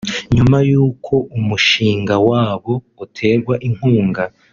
nyuma 0.35 0.57
y’uko 0.69 1.13
umushinga 1.37 2.15
wabo 2.29 2.73
uterwa 3.05 3.53
inkunga 3.67 4.23